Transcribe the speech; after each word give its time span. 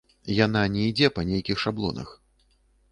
Яна 0.45 0.63
не 0.75 0.81
ідзе 0.93 1.11
па 1.19 1.27
нейкіх 1.29 1.57
шаблонах. 1.67 2.17